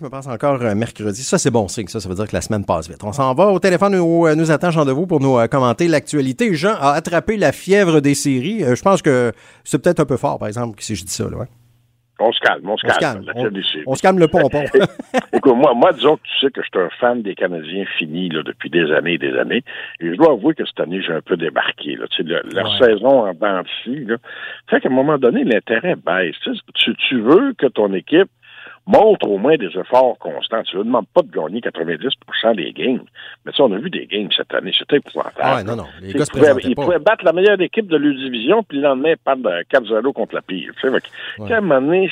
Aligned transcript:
Je 0.00 0.06
me 0.06 0.10
pense 0.10 0.26
encore 0.28 0.62
euh, 0.62 0.74
mercredi. 0.74 1.22
Ça, 1.22 1.36
c'est 1.36 1.50
bon 1.50 1.68
signe. 1.68 1.86
Ça, 1.88 2.00
ça 2.00 2.08
veut 2.08 2.14
dire 2.14 2.26
que 2.26 2.34
la 2.34 2.40
semaine 2.40 2.64
passe 2.64 2.88
vite. 2.88 3.04
On 3.04 3.12
s'en 3.12 3.34
va 3.34 3.48
au 3.48 3.58
téléphone 3.58 3.94
où 3.96 4.26
euh, 4.26 4.34
nous 4.34 4.50
attend 4.50 4.70
Jean 4.70 4.86
Deveau 4.86 5.04
pour 5.04 5.20
nous 5.20 5.38
euh, 5.38 5.46
commenter 5.46 5.88
l'actualité. 5.88 6.54
Jean 6.54 6.74
a 6.80 6.92
attrapé 6.92 7.36
la 7.36 7.52
fièvre 7.52 8.00
des 8.00 8.14
séries. 8.14 8.60
je 8.60 8.82
pense 8.82 9.02
que 9.02 9.32
c'est 9.62 9.82
peut-être 9.82 10.00
un 10.00 10.06
peu 10.06 10.16
fort, 10.16 10.38
par 10.38 10.48
exemple, 10.48 10.80
si 10.80 10.96
je 10.96 11.04
dis 11.04 11.12
ça. 11.12 11.24
Là, 11.24 11.44
On 12.18 12.32
se 12.32 12.40
calme, 12.40 12.66
on 12.66 12.78
se 12.78 12.86
calme. 12.86 13.26
On, 13.86 13.94
se 13.94 14.00
calme 14.00 14.18
le 14.18 14.28
pompon. 14.28 14.64
Écoute, 15.34 15.54
moi, 15.54 15.74
moi, 15.74 15.92
disons 15.92 16.16
que 16.16 16.22
tu 16.22 16.46
sais 16.46 16.50
que 16.50 16.62
je 16.62 16.68
suis 16.72 16.82
un 16.82 16.88
fan 16.98 17.20
des 17.20 17.34
Canadiens 17.34 17.84
finis 17.98 18.30
là, 18.30 18.42
depuis 18.42 18.70
des 18.70 18.90
années 18.92 19.14
et 19.14 19.18
des 19.18 19.36
années. 19.36 19.62
Et 20.00 20.12
je 20.12 20.14
dois 20.14 20.32
avouer 20.32 20.54
que 20.54 20.64
cette 20.64 20.80
année, 20.80 21.02
j'ai 21.06 21.12
un 21.12 21.20
peu 21.20 21.36
débarqué. 21.36 21.96
Là. 21.96 22.06
Tu 22.10 22.22
sais, 22.22 22.28
leur 22.54 22.78
saison 22.78 23.26
en 23.26 23.34
dents 23.34 23.60
de 23.86 24.18
fait 24.70 24.80
qu'à 24.80 24.88
un 24.88 24.92
moment 24.92 25.18
donné, 25.18 25.44
l'intérêt 25.44 25.94
baisse. 25.94 26.36
Tu, 26.74 26.94
tu 26.94 27.20
veux 27.20 27.52
que 27.52 27.66
ton 27.66 27.92
équipe 27.92 28.30
montre 28.90 29.28
au 29.28 29.38
moins 29.38 29.56
des 29.56 29.68
efforts 29.78 30.18
constants. 30.18 30.62
Tu 30.64 30.76
ne 30.76 30.82
demandes 30.82 31.06
pas 31.14 31.22
de 31.22 31.30
gagner 31.30 31.60
90% 31.60 32.56
des 32.56 32.72
games. 32.72 33.02
Mais 33.44 33.52
ça, 33.52 33.64
on 33.64 33.72
a 33.72 33.78
vu 33.78 33.90
des 33.90 34.06
games 34.06 34.28
cette 34.36 34.52
année. 34.52 34.72
C'était 34.76 34.96
épouvantable. 34.96 35.38
Ah 35.40 35.62
non, 35.62 35.76
non. 35.76 35.86
Les 36.00 36.12
gars 36.12 36.24
ils, 36.62 36.74
pouvaient, 36.74 36.98
battre 36.98 37.24
la 37.24 37.32
meilleure 37.32 37.60
équipe 37.60 37.86
de 37.86 37.96
leur 37.96 38.14
division, 38.14 38.62
puis 38.62 38.78
le 38.78 38.84
lendemain, 38.84 39.14
perdre 39.24 39.50
4-0 39.72 40.12
contre 40.12 40.34
la 40.34 40.42
pire. 40.42 40.72
Tu 40.80 40.88
sais, 40.88 41.52
à 41.52 41.58
un 41.58 41.60
moment 41.60 41.80
donné, 41.80 42.10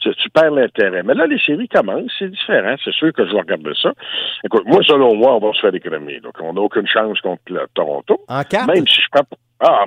tu, 0.00 0.30
perds 0.30 0.50
l'intérêt. 0.50 1.02
Mais 1.02 1.14
là, 1.14 1.26
les 1.26 1.38
séries 1.38 1.68
commencent. 1.68 2.12
C'est 2.18 2.30
différent. 2.30 2.76
C'est 2.84 2.94
sûr 2.94 3.12
que 3.12 3.26
je 3.26 3.32
vais 3.32 3.40
regarder 3.40 3.72
ça. 3.80 3.92
Écoute, 4.44 4.64
moi, 4.66 4.80
selon 4.86 5.14
moi, 5.14 5.36
on 5.36 5.38
va 5.38 5.52
se 5.52 5.60
faire 5.60 5.74
économies. 5.74 6.20
Donc, 6.20 6.34
on 6.40 6.52
n'a 6.52 6.60
aucune 6.60 6.86
chance 6.86 7.20
contre 7.20 7.42
le 7.48 7.66
Toronto. 7.74 8.20
En 8.28 8.42
quatre? 8.42 8.66
Même 8.66 8.86
si 8.86 9.00
je 9.00 9.08
prends 9.10 9.24
ah, 9.60 9.84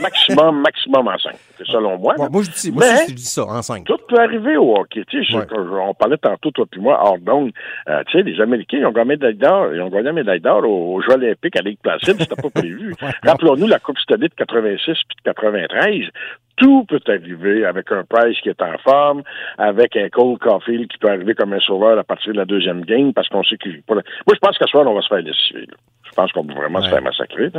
maximum, 0.00 0.60
maximum 0.62 1.08
en 1.08 1.18
5. 1.18 1.34
C'est 1.58 1.66
selon 1.66 1.98
moi. 1.98 2.14
moi, 2.18 2.42
je 2.42 2.50
dis, 2.50 2.72
moi 2.72 2.84
je 3.06 3.12
dis 3.12 3.24
ça, 3.24 3.44
en 3.44 3.60
5. 3.60 3.84
Tout 3.84 3.98
peut 4.08 4.18
arriver 4.18 4.56
au 4.56 4.74
hockey. 4.76 5.04
Tu 5.08 5.22
sais, 5.24 5.36
on 5.52 5.94
parlait 5.94 6.16
tantôt, 6.16 6.50
toi 6.50 6.64
et 6.74 6.80
moi, 6.80 6.98
hors 7.02 7.18
donc, 7.18 7.52
euh, 7.88 8.02
tu 8.06 8.18
sais, 8.18 8.22
les 8.22 8.40
Américains, 8.40 8.78
ils 8.78 8.86
ont 8.86 8.92
gagné 8.92 9.16
médaille 9.16 9.34
d'or, 9.34 9.74
ils 9.74 9.82
ont 9.82 9.90
gagné 9.90 10.04
la 10.04 10.12
médaille 10.12 10.40
d'or 10.40 10.64
aux, 10.64 11.00
Jeux 11.02 11.12
olympiques 11.12 11.58
à 11.58 11.62
Ligue 11.62 11.78
Placide, 11.82 12.16
c'était 12.18 12.40
pas 12.40 12.50
prévu. 12.50 12.94
Rappelons-nous 13.22 13.66
la 13.66 13.78
Coupe 13.78 13.98
Stanley 13.98 14.28
de 14.28 14.34
86 14.34 14.84
puis 14.84 15.16
de 15.24 15.30
93 15.30 16.10
tout 16.56 16.84
peut 16.88 17.00
arriver 17.08 17.66
avec 17.66 17.92
un 17.92 18.02
Price 18.04 18.40
qui 18.40 18.48
est 18.48 18.62
en 18.62 18.78
forme, 18.78 19.22
avec 19.58 19.94
un 19.96 20.08
Cole 20.08 20.38
Caulfield 20.38 20.88
qui 20.88 20.98
peut 20.98 21.10
arriver 21.10 21.34
comme 21.34 21.52
un 21.52 21.60
sauveur 21.60 21.98
à 21.98 22.04
partir 22.04 22.32
de 22.32 22.38
la 22.38 22.46
deuxième 22.46 22.82
game, 22.84 23.12
parce 23.12 23.28
qu'on 23.28 23.44
sait 23.44 23.58
qu'il... 23.58 23.82
Moi, 23.88 24.02
je 24.32 24.38
pense 24.38 24.56
qu'à 24.56 24.64
ce 24.64 24.70
soir, 24.70 24.86
on 24.86 24.94
va 24.94 25.02
se 25.02 25.08
faire 25.08 25.18
lessiver. 25.18 25.68
Je 26.08 26.14
pense 26.14 26.32
qu'on 26.32 26.44
va 26.44 26.54
vraiment 26.54 26.82
se 26.82 26.88
faire 26.88 27.02
massacrer. 27.02 27.50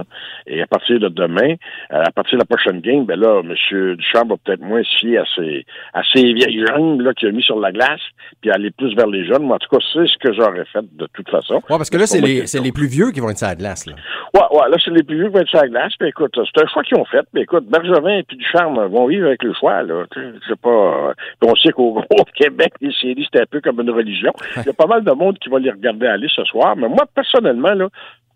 Et 0.45 0.61
à 0.61 0.67
partir 0.67 0.99
de 0.99 1.09
demain, 1.09 1.55
euh, 1.93 2.03
à 2.05 2.11
partir 2.11 2.37
de 2.37 2.43
la 2.43 2.45
prochaine 2.45 2.81
game, 2.81 3.05
ben 3.05 3.19
là, 3.19 3.41
M. 3.43 3.53
Duchamp 3.95 4.25
va 4.27 4.35
peut-être 4.43 4.61
moins 4.61 4.83
se 4.83 4.97
fier 4.99 5.17
à 5.17 5.25
ses, 5.35 5.65
à 5.93 6.01
ses 6.13 6.33
vieilles 6.33 6.65
jambes 6.67 7.01
là, 7.01 7.13
qu'il 7.13 7.27
a 7.27 7.31
mis 7.31 7.43
sur 7.43 7.59
la 7.59 7.71
glace, 7.71 8.01
puis 8.41 8.51
aller 8.51 8.71
plus 8.71 8.95
vers 8.95 9.07
les 9.07 9.25
jeunes. 9.25 9.43
Moi, 9.43 9.55
en 9.55 9.59
tout 9.59 9.69
cas, 9.69 9.83
c'est 9.93 10.07
ce 10.07 10.17
que 10.17 10.33
j'aurais 10.33 10.65
fait 10.65 10.85
de 10.93 11.07
toute 11.13 11.29
façon. 11.29 11.55
Ouais, 11.55 11.77
parce 11.77 11.89
que 11.89 11.97
là, 11.97 12.07
c'est 12.07 12.21
les, 12.21 12.43
les, 12.61 12.71
plus 12.71 12.87
vieux 12.87 13.11
qui 13.11 13.19
vont 13.19 13.29
être 13.29 13.37
sur 13.37 13.47
la 13.47 13.55
glace. 13.55 13.85
Là. 13.85 13.93
Ouais, 14.33 14.57
ouais, 14.57 14.69
là, 14.69 14.77
c'est 14.83 14.91
les 14.91 15.03
plus 15.03 15.17
vieux 15.17 15.27
qui 15.27 15.33
vont 15.33 15.41
être 15.41 15.49
sur 15.49 15.61
la 15.61 15.67
glace. 15.67 15.93
Puis 15.99 16.09
écoute, 16.09 16.31
c'est 16.35 16.63
un 16.63 16.67
choix 16.67 16.83
qu'ils 16.83 16.97
ont 16.97 17.05
fait. 17.05 17.25
Puis 17.33 17.43
écoute, 17.43 17.65
Bergevin 17.67 18.17
et 18.17 18.23
puis 18.23 18.37
Duchamp 18.37 18.73
vont 18.87 19.07
vivre 19.07 19.27
avec 19.27 19.43
le 19.43 19.53
choix, 19.53 19.83
là. 19.83 20.05
Je 20.15 20.47
sais 20.47 20.55
pas. 20.61 20.69
Euh, 20.69 21.13
on 21.43 21.55
sait 21.55 21.71
qu'au 21.71 22.01
Québec, 22.35 22.73
les 22.81 22.91
séries, 22.93 23.25
c'était 23.25 23.43
un 23.43 23.49
peu 23.49 23.61
comme 23.61 23.79
une 23.81 23.91
religion. 23.91 24.33
Il 24.57 24.65
y 24.65 24.69
a 24.69 24.73
pas 24.73 24.87
mal 24.87 25.03
de 25.03 25.11
monde 25.11 25.37
qui 25.39 25.49
va 25.49 25.59
les 25.59 25.71
regarder 25.71 26.07
aller 26.07 26.27
ce 26.33 26.43
soir. 26.45 26.75
Mais 26.75 26.87
moi, 26.87 27.05
personnellement, 27.13 27.73
là, 27.73 27.87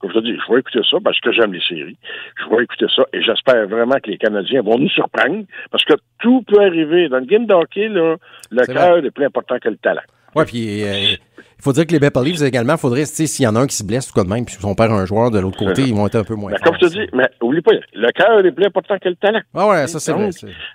comme 0.01 0.11
je 0.11 0.19
te 0.19 0.23
dis, 0.25 0.35
je 0.35 0.53
vais 0.53 0.59
écouter 0.59 0.81
ça 0.89 0.97
parce 1.03 1.19
que 1.19 1.31
j'aime 1.31 1.53
les 1.53 1.61
séries. 1.61 1.97
Je 2.37 2.55
vais 2.55 2.63
écouter 2.63 2.87
ça 2.95 3.03
et 3.13 3.21
j'espère 3.21 3.67
vraiment 3.67 3.97
que 4.03 4.09
les 4.09 4.17
Canadiens 4.17 4.61
vont 4.61 4.77
nous 4.77 4.89
surprendre 4.89 5.45
parce 5.69 5.85
que 5.85 5.93
tout 6.19 6.43
peut 6.47 6.59
arriver. 6.59 7.07
Dans 7.09 7.19
le 7.19 7.25
game 7.25 7.45
d'hockey, 7.45 7.87
le 7.87 8.17
cœur 8.65 8.97
est 8.97 9.11
plus 9.11 9.25
important 9.25 9.57
que 9.59 9.69
le 9.69 9.77
talent. 9.77 10.01
Oui, 10.35 10.45
puis 10.45 10.83
euh, 10.83 11.17
il 11.61 11.63
faut 11.63 11.73
dire 11.73 11.85
que 11.85 11.91
les 11.91 11.99
Maple 11.99 12.23
Leafs 12.23 12.41
également, 12.41 12.73
il 12.73 12.79
faudrait, 12.79 13.05
s'il 13.05 13.43
y 13.43 13.47
en 13.47 13.55
a 13.55 13.59
un 13.59 13.67
qui 13.67 13.75
se 13.75 13.83
blesse 13.83 14.07
tout 14.07 14.13
cas 14.13 14.23
de 14.23 14.29
même, 14.29 14.45
puis 14.45 14.57
on 14.63 14.73
perd 14.75 14.91
un 14.91 15.05
joueur 15.05 15.29
de 15.29 15.39
l'autre 15.39 15.59
côté, 15.59 15.83
ils 15.83 15.93
vont 15.93 16.07
être 16.07 16.15
un 16.15 16.23
peu 16.23 16.35
moins. 16.35 16.51
Mais 16.51 16.57
comme 16.57 16.75
je 16.81 16.87
te 16.87 16.91
dis, 16.91 17.07
mais 17.13 17.29
oublie 17.41 17.61
pas, 17.61 17.73
le 17.93 18.11
cœur 18.11 18.43
est 18.43 18.51
plus 18.51 18.65
important 18.65 18.97
que 18.97 19.09
le 19.09 19.15
talent. 19.15 19.41
Ah 19.53 19.67
ouais, 19.67 19.87
ça 19.87 19.99
c'est 19.99 20.13
vrai. 20.13 20.29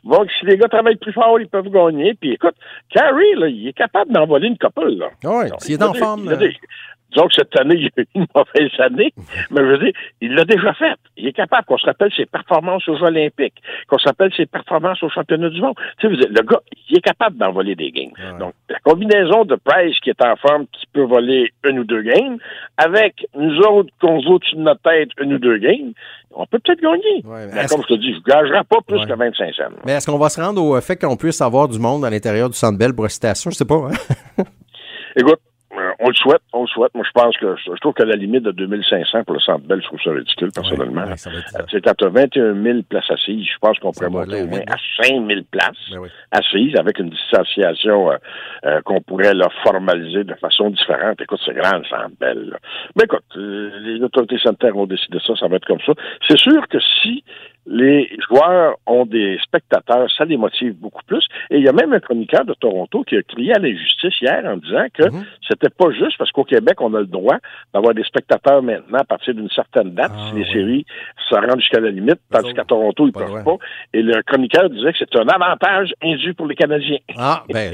Donc, 0.04 0.30
si 0.38 0.46
les 0.46 0.56
gars 0.58 0.68
travaillent 0.68 0.96
plus 0.96 1.12
fort, 1.12 1.40
ils 1.40 1.48
peuvent 1.48 1.70
gagner. 1.70 2.14
Puis 2.14 2.34
écoute, 2.34 2.54
Carey, 2.90 3.34
là, 3.36 3.48
il 3.48 3.66
est 3.66 3.72
capable 3.72 4.12
d'envoler 4.12 4.48
une 4.48 4.58
couple. 4.58 4.90
Là. 4.90 5.06
Ah 5.24 5.38
ouais, 5.38 5.48
s'il 5.58 5.74
est 5.74 5.82
en 5.82 5.94
forme. 5.94 6.28
Euh, 6.28 6.50
Disons 7.12 7.28
que 7.28 7.34
cette 7.34 7.58
année, 7.58 7.74
il 7.78 7.82
y 7.82 7.86
a 7.86 8.02
eu 8.02 8.06
une 8.14 8.26
mauvaise 8.34 8.70
année, 8.78 9.12
mais 9.50 9.60
je 9.60 9.66
veux 9.66 9.78
dire, 9.78 9.92
il 10.20 10.34
l'a 10.34 10.44
déjà 10.44 10.72
fait. 10.74 10.94
Il 11.16 11.26
est 11.26 11.32
capable 11.32 11.64
qu'on 11.66 11.78
se 11.78 11.86
rappelle 11.86 12.12
ses 12.16 12.26
performances 12.26 12.86
aux 12.88 12.96
Jeux 12.96 13.04
olympiques, 13.04 13.62
qu'on 13.88 13.98
se 13.98 14.08
rappelle 14.08 14.32
ses 14.36 14.46
performances 14.46 15.02
aux 15.02 15.10
championnats 15.10 15.50
du 15.50 15.60
monde. 15.60 15.74
Tu 15.98 16.08
sais, 16.08 16.28
le 16.28 16.42
gars, 16.42 16.60
il 16.88 16.98
est 16.98 17.00
capable 17.00 17.36
d'envoler 17.36 17.74
des 17.74 17.90
games. 17.90 18.38
Donc, 18.38 18.54
la 18.68 18.78
combinaison 18.80 19.44
de 19.44 19.56
Price 19.56 19.98
qui 20.00 20.10
est 20.10 20.22
en 20.22 20.36
forme, 20.36 20.66
qui 20.72 20.86
peut 20.92 21.04
voler 21.04 21.50
une 21.64 21.80
ou 21.80 21.84
deux 21.84 22.02
games, 22.02 22.38
avec 22.76 23.26
nous 23.34 23.58
autres 23.60 23.90
qu'on 24.00 24.20
joue 24.20 24.34
au-dessus 24.34 24.56
de 24.56 24.60
notre 24.60 24.82
tête 24.82 25.08
une 25.20 25.34
ou 25.34 25.38
deux 25.38 25.58
games, 25.58 25.92
on 26.34 26.46
peut 26.46 26.58
peut-être 26.58 26.80
gagner. 26.80 27.22
mais 27.24 27.66
comme 27.66 27.82
je 27.82 27.94
te 27.94 28.00
dis, 28.00 28.12
je 28.12 28.18
ne 28.18 28.22
gagerai 28.22 28.64
pas 28.64 28.78
plus 28.86 29.04
que 29.06 29.12
25 29.12 29.54
cents. 29.54 29.62
Mais 29.84 29.92
est-ce 29.92 30.06
qu'on 30.10 30.18
va 30.18 30.28
se 30.28 30.40
rendre 30.40 30.62
au 30.62 30.78
fait 30.80 30.96
qu'on 30.96 31.16
puisse 31.16 31.40
avoir 31.40 31.68
du 31.68 31.78
monde 31.78 32.04
à 32.04 32.10
l'intérieur 32.10 32.50
du 32.50 32.56
Centre 32.56 32.78
Bell 32.78 32.94
pour 32.94 33.10
ça? 33.10 33.32
Je 33.34 33.50
sais 33.50 33.64
pas. 33.64 33.88
Hein? 33.88 34.42
Écoute, 35.16 35.40
on 36.06 36.10
le 36.10 36.14
souhaite, 36.14 36.42
on 36.52 36.62
le 36.62 36.68
souhaite. 36.68 36.94
Moi, 36.94 37.04
je 37.04 37.10
pense 37.20 37.36
que 37.36 37.56
je 37.56 37.80
trouve 37.80 37.94
que 37.94 38.04
la 38.04 38.14
limite 38.14 38.44
de 38.44 38.52
2500 38.52 39.24
pour 39.24 39.34
le 39.34 39.40
Centre 39.40 39.66
Bell, 39.66 39.80
je 39.82 39.88
trouve 39.88 40.00
ça 40.00 40.10
ridicule, 40.12 40.50
personnellement. 40.54 41.02
Ouais, 41.02 41.10
ouais, 41.10 41.80
quand 41.82 41.94
tu 41.98 42.04
as 42.04 42.08
21 42.08 42.62
000 42.62 42.82
places 42.88 43.10
assises, 43.10 43.44
je 43.44 43.58
pense 43.60 43.76
qu'on 43.80 43.90
pourrait 43.90 44.10
monter 44.10 44.42
au 44.42 44.46
moins 44.46 44.60
à 44.68 44.76
5 45.02 45.26
000 45.26 45.40
places 45.50 45.72
ben 45.90 46.02
assises 46.30 46.76
avec 46.78 47.00
une 47.00 47.10
distanciation 47.10 48.12
euh, 48.12 48.16
euh, 48.66 48.80
qu'on 48.82 49.00
pourrait 49.00 49.34
leur 49.34 49.52
formaliser 49.64 50.22
de 50.22 50.34
façon 50.34 50.70
différente. 50.70 51.20
Écoute, 51.20 51.40
c'est 51.44 51.54
grand, 51.54 51.78
le 51.78 51.84
Centre 51.84 52.16
Bell. 52.20 52.56
Mais 52.94 53.04
écoute, 53.04 53.24
les 53.34 54.00
autorités 54.00 54.38
sanitaires 54.38 54.76
ont 54.76 54.86
décidé 54.86 55.18
ça, 55.26 55.34
ça 55.34 55.48
va 55.48 55.56
être 55.56 55.66
comme 55.66 55.80
ça. 55.84 55.92
C'est 56.28 56.38
sûr 56.38 56.68
que 56.68 56.78
si 57.02 57.24
les 57.66 58.08
joueurs 58.28 58.76
ont 58.86 59.06
des 59.06 59.38
spectateurs, 59.42 60.08
ça 60.16 60.24
les 60.24 60.36
motive 60.36 60.74
beaucoup 60.74 61.02
plus. 61.06 61.26
Et 61.50 61.56
il 61.56 61.64
y 61.64 61.68
a 61.68 61.72
même 61.72 61.92
un 61.92 62.00
chroniqueur 62.00 62.44
de 62.44 62.54
Toronto 62.54 63.02
qui 63.04 63.16
a 63.16 63.22
crié 63.22 63.54
à 63.54 63.58
l'injustice 63.58 64.14
hier 64.20 64.42
en 64.44 64.56
disant 64.56 64.86
que 64.94 65.04
mhm. 65.04 65.24
c'était 65.48 65.70
pas 65.70 65.90
juste 65.90 66.16
parce 66.18 66.30
qu'au 66.30 66.44
Québec, 66.44 66.80
on 66.80 66.94
a 66.94 67.00
le 67.00 67.06
droit 67.06 67.36
d'avoir 67.74 67.94
des 67.94 68.04
spectateurs 68.04 68.62
maintenant 68.62 68.98
à 68.98 69.04
partir 69.04 69.34
d'une 69.34 69.50
certaine 69.50 69.94
date, 69.94 70.12
ah, 70.14 70.30
si 70.30 70.38
les 70.38 70.52
séries 70.52 70.86
se 71.28 71.34
rendent 71.34 71.60
jusqu'à 71.60 71.80
la 71.80 71.90
limite, 71.90 72.20
tandis 72.30 72.54
qu'à 72.54 72.64
Toronto, 72.64 73.04
ils 73.04 73.18
ne 73.18 73.24
peuvent 73.24 73.44
pas. 73.44 73.56
Et 73.92 74.02
le 74.02 74.22
chroniqueur 74.22 74.70
disait 74.70 74.92
que 74.92 74.98
c'est 74.98 75.16
un 75.16 75.28
avantage 75.28 75.92
indu 76.02 76.34
pour 76.34 76.46
les 76.46 76.54
Canadiens. 76.54 76.98
Ah, 77.16 77.42
ben, 77.48 77.72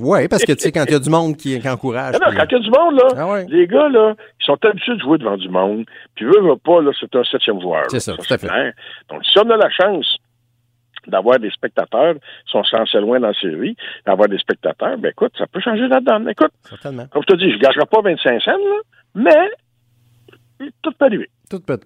oui, 0.00 0.28
parce 0.28 0.44
que 0.44 0.52
tu 0.52 0.60
sais, 0.60 0.72
quand 0.72 0.84
il 0.86 0.92
y 0.92 0.96
a 0.96 1.00
du 1.00 1.10
monde 1.10 1.36
qui, 1.36 1.60
encourage. 1.68 2.14
Non, 2.14 2.28
quand 2.36 2.44
il 2.50 2.52
y 2.52 2.56
a 2.56 2.58
du 2.58 2.70
monde, 2.70 2.94
là, 2.96 3.08
ah, 3.16 3.42
les 3.48 3.66
gars, 3.66 3.88
là, 3.88 4.14
sont 4.44 4.58
habitués 4.64 4.94
de 4.94 5.00
jouer 5.00 5.18
devant 5.18 5.36
du 5.36 5.48
monde, 5.48 5.84
puis 6.14 6.24
eux, 6.24 6.40
veulent 6.40 6.58
pas, 6.58 6.80
là, 6.80 6.90
c'est 6.98 7.14
un 7.16 7.24
septième 7.24 7.60
joueur. 7.60 7.84
C'est 7.88 8.00
ça, 8.00 8.14
tout 8.16 8.32
à 8.32 8.38
fait. 8.38 8.74
Donc, 9.08 9.24
si 9.24 9.38
on 9.38 9.50
a 9.50 9.56
la 9.56 9.70
chance 9.70 10.18
d'avoir 11.06 11.38
des 11.38 11.50
spectateurs, 11.50 12.14
si 12.50 12.56
on 12.56 12.64
s'en 12.64 13.00
loin 13.00 13.20
dans 13.20 13.28
la 13.28 13.34
série, 13.34 13.76
d'avoir 14.06 14.28
des 14.28 14.38
spectateurs, 14.38 14.96
ben 14.98 15.10
écoute, 15.10 15.32
ça 15.36 15.46
peut 15.46 15.60
changer 15.60 15.86
la 15.88 16.00
donne. 16.00 16.28
Écoute, 16.28 16.52
comme 16.82 17.22
je 17.28 17.34
te 17.34 17.36
dis, 17.36 17.50
je 17.50 17.56
ne 17.56 17.60
gagerai 17.60 17.86
pas 17.86 18.00
25 18.02 18.42
cents, 18.42 18.52
là, 18.52 18.80
mais 19.14 19.50
tout 20.58 20.92
peut 20.98 21.04
arriver. 21.04 21.30
Tout 21.50 21.60
peut, 21.60 21.78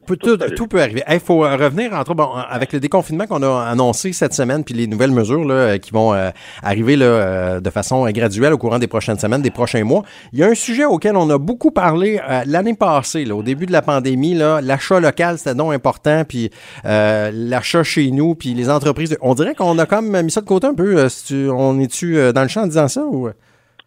tout, 0.56 0.68
peut 0.68 0.80
arriver. 0.80 1.02
Il 1.10 1.18
faut 1.18 1.44
euh, 1.44 1.56
revenir 1.56 1.92
entre 1.92 2.14
bon, 2.14 2.30
avec 2.32 2.72
le 2.72 2.78
déconfinement 2.78 3.26
qu'on 3.26 3.42
a 3.42 3.64
annoncé 3.66 4.12
cette 4.12 4.32
semaine, 4.32 4.62
puis 4.62 4.72
les 4.72 4.86
nouvelles 4.86 5.10
mesures 5.10 5.44
là, 5.44 5.54
euh, 5.54 5.78
qui 5.78 5.90
vont 5.90 6.14
euh, 6.14 6.30
arriver 6.62 6.94
là, 6.94 7.60
de 7.60 7.70
façon 7.70 8.08
graduelle 8.10 8.52
au 8.52 8.58
courant 8.58 8.78
des 8.78 8.86
prochaines 8.86 9.18
semaines, 9.18 9.42
des 9.42 9.50
prochains 9.50 9.82
mois. 9.82 10.04
Il 10.32 10.38
y 10.38 10.44
a 10.44 10.46
un 10.46 10.54
sujet 10.54 10.84
auquel 10.84 11.16
on 11.16 11.28
a 11.30 11.38
beaucoup 11.38 11.72
parlé 11.72 12.20
l'année 12.46 12.74
passée, 12.74 13.24
là, 13.24 13.34
au 13.34 13.42
début 13.42 13.66
de 13.66 13.72
la 13.72 13.82
pandémie. 13.82 14.34
L'achat 14.34 15.00
local, 15.00 15.38
c'était 15.38 15.54
donc 15.54 15.72
important, 15.72 16.22
puis 16.26 16.50
l'achat 16.84 17.82
chez 17.82 18.10
nous, 18.10 18.34
puis 18.34 18.54
les 18.54 18.70
entreprises. 18.70 19.16
On 19.20 19.34
dirait 19.34 19.54
qu'on 19.54 19.78
a 19.78 19.86
comme 19.86 20.22
mis 20.22 20.30
ça 20.30 20.40
de 20.40 20.46
côté 20.46 20.66
un 20.68 20.74
peu. 20.74 21.08
on 21.50 21.80
est-tu 21.80 22.32
dans 22.32 22.42
le 22.42 22.48
champ 22.48 22.62
en 22.62 22.66
disant 22.66 22.88
ça 22.88 23.02
ou? 23.02 23.30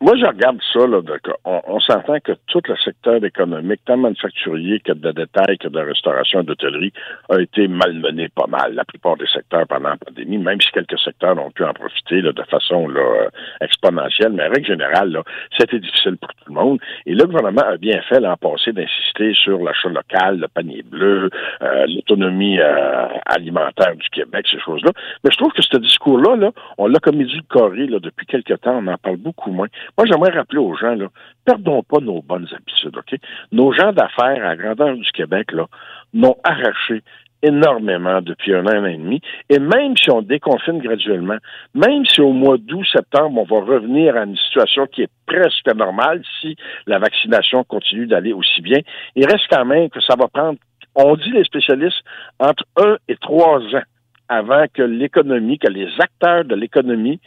Moi, 0.02 0.16
je 0.18 0.26
regarde 0.26 0.58
ça, 0.74 0.88
là, 0.88 1.00
on, 1.46 1.62
on 1.68 1.80
s'entend 1.80 2.20
que 2.22 2.32
tout 2.48 2.62
le 2.68 2.76
secteur 2.78 3.24
économique, 3.24 3.82
tant 3.86 3.98
manufacturier 3.98 4.80
que 4.80 4.94
de 4.94 5.12
détail, 5.12 5.60
que 5.60 5.68
de 5.68 5.80
restauration 5.80 6.42
et 6.42 6.44
d'hôtellerie, 6.44 6.92
a 7.30 7.40
été 7.40 7.68
malmené 7.68 8.28
pas 8.30 8.48
mal, 8.48 8.74
la 8.74 8.84
plupart 8.84 9.16
des 9.18 9.28
secteurs 9.28 9.68
pendant 9.68 9.90
la 9.90 9.98
pandémie, 9.98 10.40
même 10.40 10.60
si 10.60 10.72
quelques 10.72 10.98
secteurs 10.98 11.38
ont 11.38 11.52
pu 11.52 11.64
en 11.64 11.74
profiter 11.74 12.22
là, 12.22 12.32
de 12.32 12.42
façon 12.50 12.88
là, 12.88 13.00
euh, 13.00 13.30
exponentielle, 13.62 14.32
mais 14.34 14.48
en 14.48 14.50
règle 14.50 14.66
générale, 14.66 15.22
c'était 15.56 15.78
difficile 15.78 16.18
pour 16.18 16.30
tout 16.30 16.46
le 16.48 16.54
monde. 16.56 16.80
Et 17.06 17.14
le 17.14 17.24
gouvernement 17.26 17.62
a 17.62 17.78
bien 17.78 18.02
fait 18.10 18.20
l'an 18.20 18.38
passé 18.38 18.74
d'insister 18.74 19.36
sur 19.36 19.62
l'achat 19.62 19.90
local, 19.90 20.40
le 20.40 20.48
panier 20.48 20.82
bleu, 20.82 21.30
euh, 21.62 21.86
l'autonomie 21.86 22.60
euh, 22.60 23.08
alimentaire 23.28 23.96
du 23.96 24.10
Québec, 24.10 24.48
ces 24.50 24.60
choses-là. 24.62 24.94
Mais 25.24 25.30
je 25.32 25.38
trouve 25.38 25.54
que 25.54 25.62
ce 25.62 25.78
discours-là, 25.78 26.38
là, 26.38 26.52
on 26.80 26.88
l'a 26.88 26.98
comme 26.98 27.22
du 27.22 27.42
carré 27.44 27.86
là, 27.86 28.00
depuis 28.00 28.26
quelques 28.26 28.60
temps, 28.62 28.82
on 28.84 28.88
en 28.88 28.98
parle 28.98 29.18
beaucoup 29.18 29.52
moins. 29.52 29.68
Moi, 29.98 30.08
j'aimerais 30.08 30.32
rappeler 30.32 30.60
aux 30.60 30.76
gens, 30.76 30.96
là, 30.96 31.08
perdons 31.46 31.84
pas 31.84 32.00
nos 32.00 32.22
bonnes 32.22 32.48
habitudes, 32.54 32.96
OK? 32.98 33.20
Nos 33.52 33.72
gens 33.74 33.92
d'affaires 33.92 34.46
à 34.46 34.56
grandeur 34.56 34.96
du 34.96 35.12
Québec, 35.12 35.52
là, 35.52 35.66
n'ont 36.14 36.38
arraché 36.44 37.02
énormément 37.44 38.22
depuis 38.22 38.54
un 38.54 38.66
an, 38.66 38.86
et 38.86 38.98
demi. 38.98 39.22
Et 39.50 39.60
même 39.60 39.98
si 39.98 40.12
on 40.12 40.22
déconfine 40.22 40.80
graduellement, 40.80 41.38
même 41.74 42.06
si 42.06 42.22
au 42.22 42.32
mois 42.32 42.58
d'août, 42.58 42.86
septembre, 42.92 43.42
on 43.42 43.44
va 43.44 43.66
revenir 43.66 44.16
à 44.16 44.24
une 44.24 44.38
situation 44.38 44.86
qui 44.88 45.04
est 45.04 45.12
presque 45.26 45.74
normale 45.76 46.22
si 46.40 46.56
la 46.86 47.00
vaccination 47.00 47.64
continue 47.64 48.08
d'aller 48.08 48.34
aussi 48.34 48.62
bien, 48.62 48.80
il 49.16 49.26
reste 49.26 49.48
quand 49.50 49.66
même 49.66 49.90
que 49.90 50.02
ça 50.02 50.16
va 50.16 50.28
prendre, 50.28 50.60
on 50.96 51.16
dit 51.16 51.32
les 51.32 51.44
spécialistes, 51.44 52.04
entre 52.40 52.64
un 52.78 52.98
et 53.08 53.16
trois 53.16 53.60
ans 53.60 53.84
avant 54.30 54.66
que 54.74 54.82
l'économie, 54.82 55.60
que 55.60 55.70
les 55.70 55.90
acteurs 56.00 56.46
de 56.46 56.56
l'économie 56.56 57.20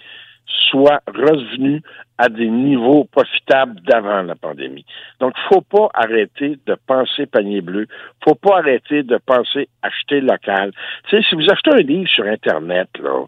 soient 0.47 1.01
revenus 1.07 1.83
à 2.19 2.29
des 2.29 2.49
niveaux 2.49 3.05
profitables 3.05 3.81
d'avant 3.83 4.23
la 4.23 4.35
pandémie. 4.37 4.85
Donc, 5.21 5.35
faut 5.49 5.63
pas 5.63 5.89
arrêter 5.95 6.59
de 6.67 6.77
penser 6.87 7.27
panier 7.27 7.61
bleu. 7.61 7.87
Faut 8.23 8.37
pas 8.37 8.59
arrêter 8.59 9.03
de 9.03 9.19
penser 9.27 9.69
acheter 9.83 10.21
local. 10.21 10.73
Tu 11.09 11.17
sais, 11.17 11.23
si 11.29 11.35
vous 11.35 11.51
achetez 11.51 11.73
un 11.73 11.87
livre 11.87 12.09
sur 12.09 12.25
Internet, 12.25 12.89
là, 13.03 13.25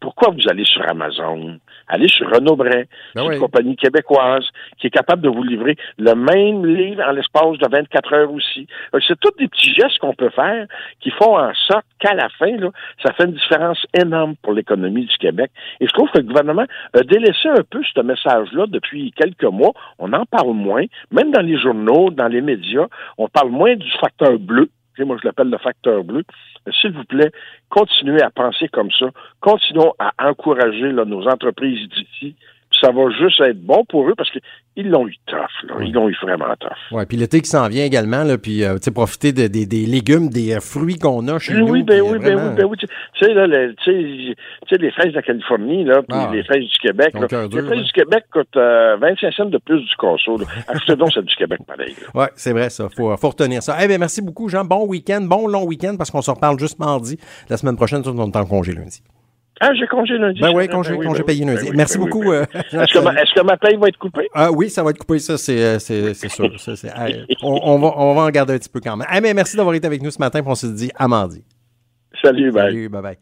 pourquoi 0.00 0.30
vous 0.30 0.48
allez 0.48 0.64
sur 0.64 0.88
Amazon? 0.88 1.58
Allez 1.88 2.08
sur 2.08 2.28
Renaud 2.30 2.56
Bray, 2.56 2.84
ben 3.14 3.30
une 3.30 3.38
compagnie 3.38 3.76
québécoise 3.76 4.46
qui 4.78 4.88
est 4.88 4.90
capable 4.90 5.22
de 5.22 5.28
vous 5.28 5.42
livrer 5.42 5.76
le 5.98 6.14
même 6.14 6.66
livre 6.66 7.02
en 7.02 7.12
l'espace 7.12 7.58
de 7.58 7.68
24 7.70 8.12
heures 8.12 8.32
aussi. 8.32 8.66
C'est 9.06 9.18
tous 9.18 9.36
des 9.38 9.48
petits 9.48 9.74
gestes 9.74 9.98
qu'on 9.98 10.14
peut 10.14 10.30
faire 10.30 10.66
qui 11.00 11.10
font 11.10 11.38
en 11.38 11.52
sorte 11.54 11.86
qu'à 11.98 12.14
la 12.14 12.28
fin, 12.38 12.56
là, 12.56 12.70
ça 13.02 13.12
fait 13.14 13.24
une 13.24 13.32
différence 13.32 13.84
énorme 13.94 14.36
pour 14.42 14.52
l'économie 14.52 15.06
du 15.06 15.16
Québec. 15.18 15.50
Et 15.80 15.86
je 15.86 15.92
trouve 15.92 16.10
que 16.10 16.18
le 16.18 16.24
gouvernement 16.24 16.66
a 16.94 17.00
délaissé 17.00 17.48
un 17.48 17.62
peu 17.68 17.80
ce 17.82 18.00
message-là 18.00 18.66
depuis 18.68 19.12
quelques 19.12 19.44
mois. 19.44 19.72
On 19.98 20.12
en 20.12 20.26
parle 20.26 20.52
moins, 20.52 20.84
même 21.10 21.30
dans 21.32 21.42
les 21.42 21.58
journaux, 21.58 22.10
dans 22.10 22.28
les 22.28 22.40
médias, 22.40 22.86
on 23.16 23.28
parle 23.28 23.50
moins 23.50 23.74
du 23.74 23.90
facteur 24.00 24.38
bleu 24.38 24.68
moi 25.04 25.16
je 25.20 25.26
l'appelle 25.26 25.50
le 25.50 25.58
facteur 25.58 26.04
bleu. 26.04 26.24
S'il 26.80 26.92
vous 26.92 27.04
plaît, 27.04 27.32
continuez 27.68 28.22
à 28.22 28.30
penser 28.30 28.68
comme 28.68 28.90
ça. 28.92 29.06
Continuons 29.40 29.94
à 29.98 30.12
encourager 30.28 30.92
nos 30.92 31.26
entreprises 31.26 31.88
d'ici 31.88 32.36
ça 32.80 32.90
va 32.90 33.10
juste 33.10 33.40
être 33.40 33.60
bon 33.60 33.84
pour 33.88 34.08
eux 34.08 34.14
parce 34.16 34.30
qu'ils 34.30 34.90
l'ont 34.90 35.06
eu 35.06 35.14
tough, 35.26 35.38
là. 35.68 35.76
Ils 35.80 35.92
l'ont 35.92 36.08
eu 36.08 36.16
vraiment 36.22 36.54
tough. 36.60 36.70
Oui, 36.92 37.04
puis 37.06 37.16
l'été 37.16 37.40
qui 37.40 37.48
s'en 37.48 37.68
vient 37.68 37.84
également, 37.84 38.24
là, 38.24 38.38
puis 38.38 38.64
euh, 38.64 38.76
profiter 38.94 39.32
de, 39.32 39.46
des 39.46 39.86
légumes, 39.86 40.28
des 40.28 40.54
euh, 40.54 40.60
fruits 40.60 40.98
qu'on 40.98 41.26
a 41.28 41.38
chez 41.38 41.54
nous. 41.54 41.68
Oui, 41.68 41.82
ben 41.82 42.00
oui, 42.00 42.18
ben 42.18 42.36
oui, 42.36 42.56
ben 42.56 42.64
oui. 42.64 42.76
Tu 42.78 42.86
sais, 43.18 43.34
là, 43.34 43.46
les 43.46 44.90
fraises 44.90 45.10
de 45.10 45.14
la 45.14 45.22
Californie, 45.22 45.84
là, 45.84 46.02
puis 46.02 46.18
ah. 46.18 46.30
les 46.32 46.42
fraises 46.42 46.64
du 46.64 46.78
Québec, 46.78 47.14
là, 47.14 47.26
les 47.30 47.62
fraises 47.62 47.84
du 47.84 47.92
Québec 47.92 48.24
coûtent 48.32 48.56
25 48.56 48.58
euh, 48.58 49.30
cents 49.36 49.44
de 49.46 49.58
plus 49.58 49.80
du 49.80 49.96
conso. 49.98 50.38
Achetez 50.68 50.96
donc 50.96 51.12
celles 51.12 51.24
du 51.24 51.36
Québec, 51.36 51.60
pareil. 51.66 51.94
Oui, 52.14 52.26
c'est 52.34 52.52
vrai, 52.52 52.70
ça. 52.70 52.88
Faut, 52.88 53.16
faut 53.16 53.28
retenir 53.28 53.62
ça. 53.62 53.76
Eh 53.82 53.86
bien, 53.86 53.98
merci 53.98 54.22
beaucoup, 54.22 54.48
Jean. 54.48 54.64
Bon 54.64 54.86
week-end, 54.86 55.20
bon 55.22 55.46
long 55.46 55.64
week-end, 55.64 55.94
parce 55.96 56.10
qu'on 56.10 56.22
se 56.22 56.30
reparle 56.30 56.58
juste 56.58 56.78
mardi. 56.78 57.18
La 57.48 57.56
semaine 57.56 57.76
prochaine, 57.76 58.02
on 58.06 58.30
est 58.30 58.36
en 58.36 58.44
congé 58.44 58.72
lundi. 58.72 59.02
Ah, 59.60 59.74
j'ai 59.74 59.86
congé 59.86 60.16
lundi. 60.18 60.40
Ben 60.40 60.52
oui, 60.54 60.68
congé, 60.68 60.96
congé 60.96 61.22
payé 61.22 61.44
lundi. 61.44 61.70
Merci 61.74 61.98
beaucoup. 61.98 62.32
est-ce, 62.32 63.34
que 63.34 63.42
ma, 63.42 63.56
paye 63.56 63.76
va 63.76 63.88
être 63.88 63.98
coupée? 63.98 64.28
Ah 64.34 64.50
oui, 64.52 64.70
ça 64.70 64.82
va 64.82 64.90
être 64.90 64.98
coupé, 64.98 65.18
ça, 65.18 65.36
c'est, 65.36 65.62
euh, 65.62 65.78
c'est, 65.78 66.14
c'est 66.14 66.28
sûr. 66.28 66.48
Ça, 66.58 66.76
c'est, 66.76 66.90
on, 67.42 67.78
va, 67.78 67.92
on 67.96 68.14
va 68.14 68.22
en 68.22 68.26
regarder 68.26 68.54
un 68.54 68.58
petit 68.58 68.68
peu 68.68 68.80
quand 68.80 68.96
même. 68.96 69.06
Eh, 69.14 69.20
mais 69.20 69.34
merci 69.34 69.56
d'avoir 69.56 69.74
été 69.74 69.86
avec 69.86 70.02
nous 70.02 70.10
ce 70.10 70.18
matin, 70.18 70.40
on 70.44 70.54
se 70.54 70.66
dit 70.66 70.90
à 70.96 71.08
mardi. 71.08 71.44
Salut, 72.22 72.50
bye. 72.50 72.64
Salut, 72.64 72.88
bye 72.88 73.02
bye. 73.02 73.18